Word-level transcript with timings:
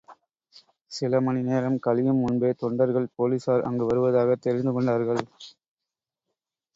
சில 0.91 1.19
மணி 1.21 1.41
நேரம் 1.41 1.77
கழியும் 1.79 2.21
முன்பே 2.21 2.49
தொண்டர்கள் 2.53 3.07
போலிஸார் 3.17 3.61
அங்கு 3.61 3.85
வருவதாகத் 3.85 4.41
தெரிந்து 4.41 4.73
கொண்டார்கள். 4.73 5.23